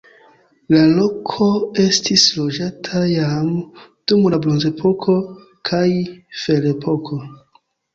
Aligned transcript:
La 0.75 0.79
loko 0.93 1.49
estis 1.83 2.25
loĝata 2.39 3.03
jam 3.13 3.53
dum 3.85 4.29
la 4.35 4.43
bronzepoko 4.49 5.21
kaj 5.73 5.87
ferepoko. 6.45 7.25